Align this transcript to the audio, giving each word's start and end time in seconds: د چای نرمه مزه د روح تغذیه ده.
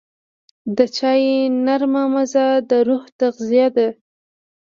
د 0.77 0.79
چای 0.97 1.23
نرمه 1.65 2.03
مزه 2.13 2.47
د 2.69 2.71
روح 2.87 3.03
تغذیه 3.19 3.67
ده. 3.75 3.87